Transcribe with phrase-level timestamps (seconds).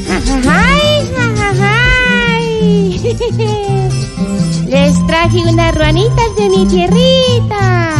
[4.66, 7.94] Les traje unas ruanitas de mi tierrita.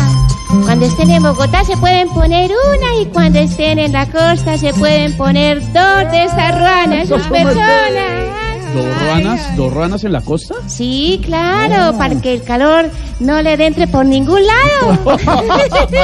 [0.64, 4.74] Cuando estén en Bogotá se pueden poner una y cuando estén en la costa se
[4.74, 8.19] pueden poner dos de estas ruanas, sus personas.
[8.74, 9.56] ¿Dos ranas?
[9.56, 10.54] ¿Dos ranas en la costa?
[10.66, 15.18] Sí, claro, para que el calor no le entre por ningún lado.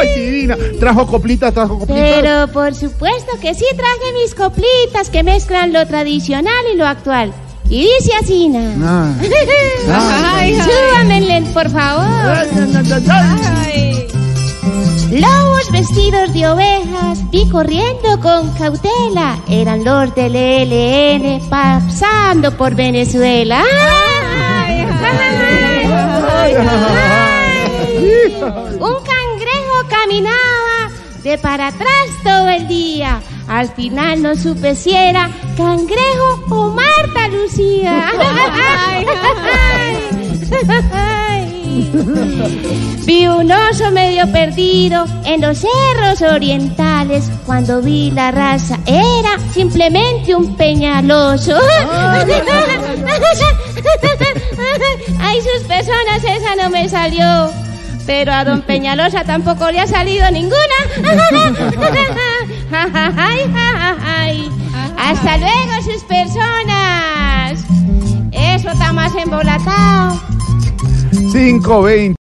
[0.01, 0.57] ¡Ay, divina!
[0.79, 1.53] ¿Trajo coplitas?
[1.55, 2.05] ¿Trajo coplitas?
[2.15, 7.33] Pero por supuesto que sí traje mis coplitas que mezclan lo tradicional y lo actual.
[7.69, 9.13] Y dice así, Ah.
[10.37, 12.07] Ay, súbamenle, por favor.
[15.11, 19.39] Lobos vestidos de ovejas vi corriendo con cautela.
[19.49, 23.63] Eran los del ELN pasando por Venezuela.
[24.67, 24.87] Ay,
[26.35, 27.67] ay, ay.
[28.81, 30.91] Un cangrejo caminaba
[31.23, 33.21] de para atrás todo el día.
[33.47, 38.11] Al final no supe si era cangrejo o Marta Lucía.
[38.19, 39.07] Ay,
[39.73, 41.03] ay.
[43.07, 47.31] Vi un oso medio perdido en los cerros orientales.
[47.45, 51.57] Cuando vi la raza era simplemente un peñaloso.
[55.21, 57.51] Ay, sus personas, esa no me salió.
[58.07, 60.57] Pero a don Peñalosa tampoco le ha salido ninguna.
[64.99, 67.65] Hasta luego, sus personas.
[68.33, 70.36] Eso está más embolatado.
[71.17, 72.15] 520.